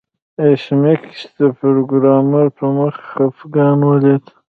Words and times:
ایس 0.43 0.63
میکس 0.81 1.19
د 1.39 1.41
پروګرامر 1.59 2.45
په 2.57 2.65
مخ 2.77 2.95
خفګان 3.13 3.79
ولید 3.89 4.23